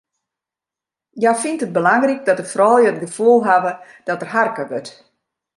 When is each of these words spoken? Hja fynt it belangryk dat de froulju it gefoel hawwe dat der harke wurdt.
Hja 1.19 1.33
fynt 1.41 1.63
it 1.65 1.75
belangryk 1.77 2.21
dat 2.27 2.39
de 2.39 2.47
froulju 2.53 2.87
it 2.91 3.01
gefoel 3.03 3.39
hawwe 3.47 3.73
dat 4.07 4.21
der 4.21 4.31
harke 4.35 4.63
wurdt. 4.69 4.91